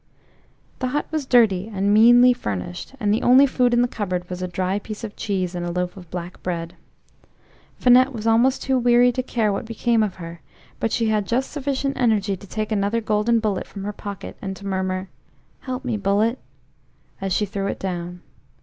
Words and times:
The 0.79 0.87
hut 0.87 1.05
was 1.11 1.27
dirty, 1.27 1.69
and 1.71 1.93
meanly 1.93 2.33
furnished, 2.33 2.95
and 2.99 3.13
the 3.13 3.21
only 3.21 3.45
food 3.45 3.71
in 3.71 3.83
the 3.83 3.87
cupboard 3.87 4.27
was 4.31 4.41
a 4.41 4.47
dry 4.47 4.79
piece 4.79 5.03
of 5.03 5.15
cheese 5.15 5.53
and 5.53 5.63
a 5.63 5.69
loaf 5.69 5.95
of 5.95 6.09
black 6.09 6.41
bread. 6.41 6.73
Finette 7.77 8.11
was 8.11 8.25
almost 8.25 8.63
too 8.63 8.79
weary 8.79 9.11
to 9.11 9.21
care 9.21 9.53
what 9.53 9.65
became 9.67 10.01
of 10.01 10.15
her, 10.15 10.41
but 10.79 10.91
she 10.91 11.09
had 11.09 11.27
just 11.27 11.51
sufficient 11.51 11.97
energy 11.97 12.35
to 12.35 12.47
take 12.47 12.71
another 12.71 12.99
golden 12.99 13.39
bullet 13.39 13.67
from 13.67 13.83
her 13.83 13.93
pocket 13.93 14.35
and 14.41 14.55
to 14.55 14.65
murmur, 14.65 15.07
"Help 15.59 15.85
me, 15.85 15.97
bullet!" 15.97 16.39
as 17.21 17.31
she 17.31 17.45
threw 17.45 17.67
it 17.67 17.77
down. 17.77 18.21